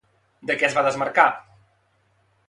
De 0.49 0.53
què 0.61 0.65
es 0.69 0.77
va 0.77 0.83
desmarcar? 0.87 1.25